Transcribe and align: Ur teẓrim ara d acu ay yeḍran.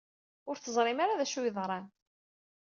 Ur 0.49 0.55
teẓrim 0.57 0.99
ara 1.03 1.19
d 1.19 1.21
acu 1.23 1.37
ay 1.39 1.45
yeḍran. 1.47 1.85